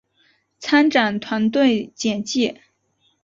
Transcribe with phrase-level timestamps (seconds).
[0.57, 2.59] 参展团队简介